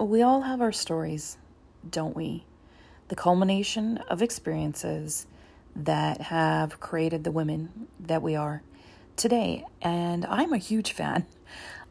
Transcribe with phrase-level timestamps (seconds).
[0.00, 1.36] We all have our stories,
[1.90, 2.46] don't we?
[3.08, 5.26] The culmination of experiences
[5.76, 8.62] that have created the women that we are
[9.16, 9.66] today.
[9.82, 11.26] And I'm a huge fan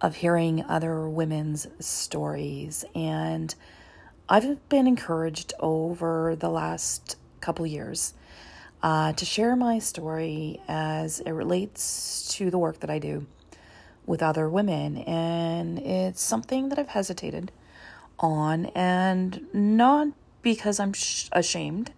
[0.00, 2.84] of hearing other women's stories.
[2.94, 3.52] And
[4.28, 8.14] I've been encouraged over the last couple years
[8.84, 13.26] uh, to share my story as it relates to the work that I do
[14.06, 14.98] with other women.
[14.98, 17.50] And it's something that I've hesitated
[18.18, 20.08] on, and not
[20.42, 21.92] because I'm sh- ashamed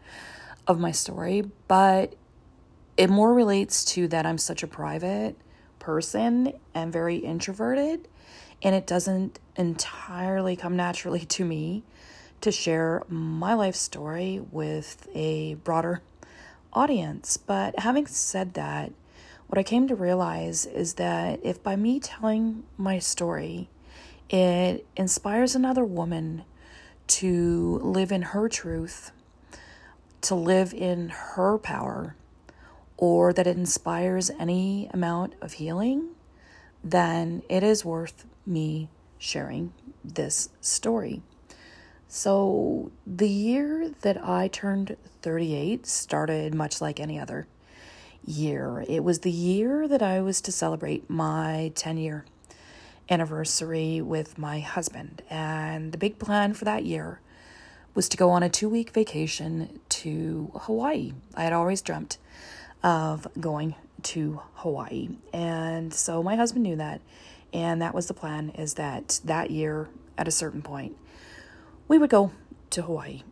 [0.67, 2.15] of my story, but
[2.97, 5.37] it more relates to that I'm such a private
[5.79, 8.09] person and very introverted,
[8.63, 11.85] and it doesn't entirely come naturally to me
[12.41, 16.03] to share my life story with a broader
[16.73, 17.37] audience.
[17.37, 18.93] But having said that,
[19.47, 23.69] what I came to realize is that if by me telling my story,
[24.31, 26.45] it inspires another woman
[27.07, 29.11] to live in her truth,
[30.21, 32.15] to live in her power,
[32.97, 36.09] or that it inspires any amount of healing,
[36.85, 39.73] then it is worth me sharing
[40.05, 41.23] this story.
[42.11, 47.47] So, the year that I turned 38 started much like any other
[48.25, 48.85] year.
[48.89, 52.25] It was the year that I was to celebrate my 10 year
[53.11, 55.23] anniversary with my husband.
[55.31, 57.21] And the big plan for that year
[57.95, 61.13] was to go on a two week vacation to Hawaii.
[61.35, 62.19] I had always dreamt
[62.83, 65.09] of going to Hawaii.
[65.33, 67.01] And so my husband knew that.
[67.53, 70.97] And that was the plan is that that year, at a certain point,
[71.89, 72.33] we would go
[72.71, 73.23] to Hawaii.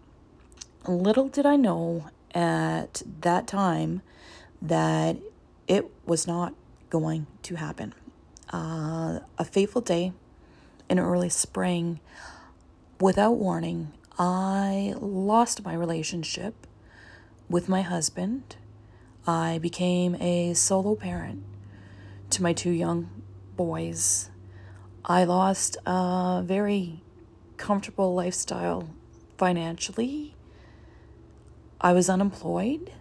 [0.87, 4.03] Little did I know at that time
[4.63, 5.17] that
[5.69, 6.55] it was not
[6.91, 7.95] going to happen.
[8.53, 10.13] Uh, a fateful day
[10.89, 12.01] in early spring,
[13.01, 16.67] without warning, I lost my relationship
[17.49, 18.57] with my husband
[19.29, 21.43] I became a solo parent
[22.31, 23.11] to my two young
[23.57, 24.31] boys.
[25.05, 27.03] I lost a very
[27.57, 28.89] comfortable lifestyle
[29.37, 30.37] financially.
[31.81, 32.93] I was unemployed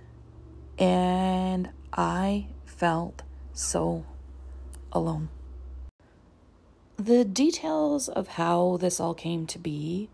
[0.79, 3.21] and I felt
[3.53, 4.03] so
[4.95, 5.29] alone.
[6.97, 10.09] The details of how this all came to be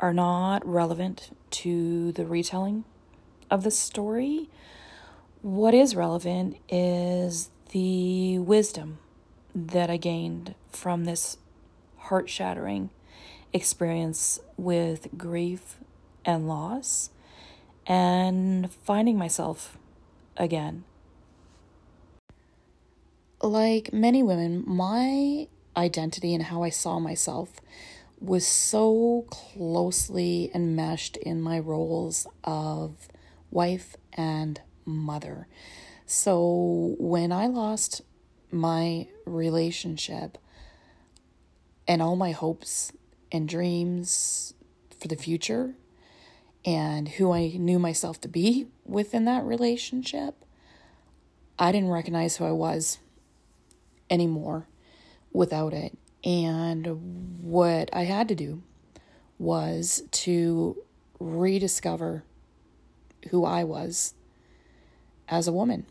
[0.00, 2.84] are not relevant to the retelling
[3.50, 4.48] of the story
[5.42, 8.98] what is relevant is the wisdom
[9.54, 11.36] that I gained from this
[11.98, 12.90] heart shattering
[13.52, 15.78] experience with grief
[16.24, 17.10] and loss
[17.88, 19.76] and finding myself
[20.36, 20.84] again.
[23.42, 27.60] Like many women, my identity and how I saw myself
[28.20, 33.08] was so closely enmeshed in my roles of
[33.50, 35.48] wife and mother.
[36.06, 38.02] So when I lost
[38.52, 40.38] my relationship
[41.88, 42.92] and all my hopes
[43.32, 44.54] and dreams
[45.00, 45.74] for the future
[46.64, 50.44] and who I knew myself to be within that relationship,
[51.58, 52.98] I didn't recognize who I was
[54.12, 54.68] anymore
[55.32, 55.96] without it.
[56.22, 58.62] And what I had to do
[59.38, 60.76] was to
[61.18, 62.22] rediscover
[63.30, 64.14] who I was
[65.28, 65.86] as a woman.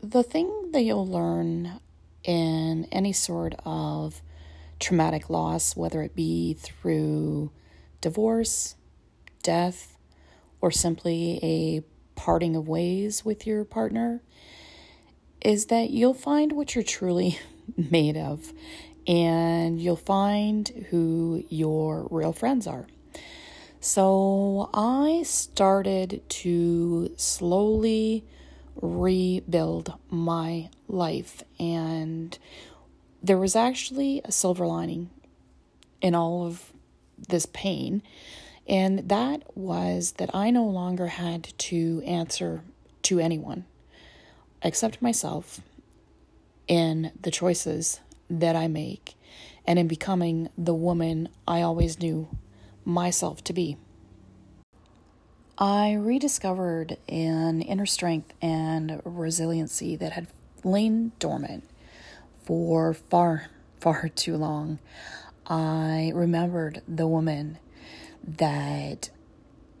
[0.00, 1.80] The thing that you'll learn
[2.24, 4.20] in any sort of
[4.82, 7.50] traumatic loss, whether it be through
[8.00, 8.74] divorce,
[9.42, 9.96] death,
[10.60, 11.82] or simply a
[12.18, 14.20] parting of ways with your partner,
[15.40, 17.38] is that you'll find what you're truly
[17.76, 18.52] made of,
[19.06, 22.86] and you'll find who your real friends are.
[23.80, 28.24] So I started to slowly
[28.80, 32.38] rebuild my life, and
[33.22, 35.10] there was actually a silver lining
[36.00, 36.72] in all of
[37.28, 38.02] this pain,
[38.68, 42.62] and that was that I no longer had to answer
[43.02, 43.64] to anyone
[44.62, 45.60] except myself
[46.68, 49.14] in the choices that I make
[49.64, 52.28] and in becoming the woman I always knew
[52.84, 53.76] myself to be.
[55.58, 60.26] I rediscovered an inner strength and resiliency that had
[60.64, 61.68] lain dormant
[62.44, 63.48] for far,
[63.80, 64.78] far too long.
[65.46, 67.58] I remembered the woman
[68.22, 69.10] that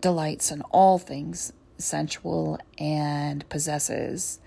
[0.00, 4.38] delights in all things sensual, and possesses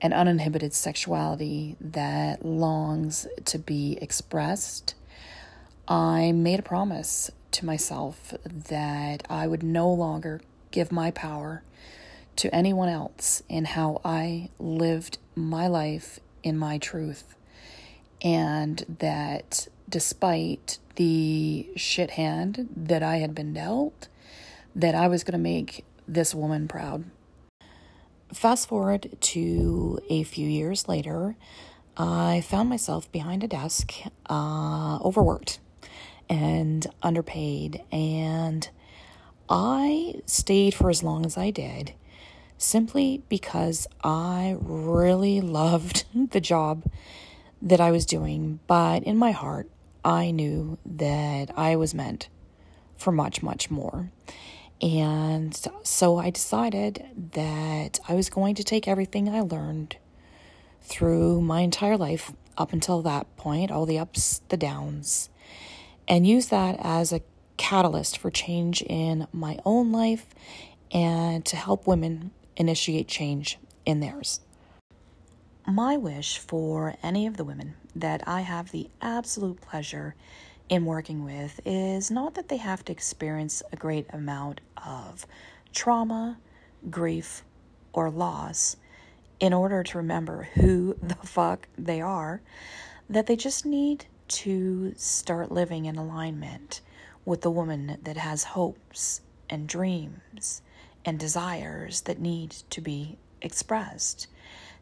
[0.00, 4.94] an uninhibited sexuality that longs to be expressed,
[5.86, 10.40] I made a promise to myself that I would no longer
[10.70, 11.62] give my power
[12.36, 17.34] to anyone else in how I lived my life in my truth.
[18.22, 24.08] And that despite the shit hand that I had been dealt,
[24.74, 27.04] that I was going to make this woman proud.
[28.32, 31.36] Fast forward to a few years later,
[31.96, 33.92] I found myself behind a desk,
[34.28, 35.58] uh, overworked
[36.28, 38.68] and underpaid, and
[39.48, 41.94] I stayed for as long as I did
[42.58, 46.84] simply because I really loved the job
[47.62, 48.60] that I was doing.
[48.66, 49.68] But in my heart,
[50.04, 52.28] I knew that I was meant
[52.96, 54.10] for much, much more.
[54.80, 59.96] And so I decided that I was going to take everything I learned
[60.82, 65.30] through my entire life up until that point, all the ups, the downs,
[66.06, 67.20] and use that as a
[67.56, 70.26] catalyst for change in my own life
[70.92, 74.40] and to help women initiate change in theirs.
[75.70, 80.14] My wish for any of the women that I have the absolute pleasure
[80.70, 85.26] in working with is not that they have to experience a great amount of
[85.74, 86.38] trauma,
[86.88, 87.44] grief,
[87.92, 88.76] or loss
[89.40, 92.40] in order to remember who the fuck they are,
[93.10, 96.80] that they just need to start living in alignment
[97.26, 99.20] with the woman that has hopes
[99.50, 100.62] and dreams
[101.04, 104.28] and desires that need to be expressed,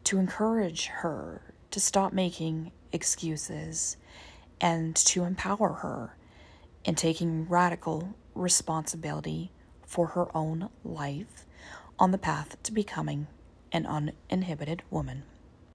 [0.07, 3.97] to encourage her to stop making excuses
[4.61, 6.15] and to empower her
[6.85, 9.51] in taking radical responsibility
[9.85, 11.45] for her own life
[11.99, 13.27] on the path to becoming
[13.73, 15.23] an uninhibited woman.